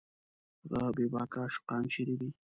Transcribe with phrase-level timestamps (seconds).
[0.69, 2.29] هغه بېباکه عاشقان چېرې دي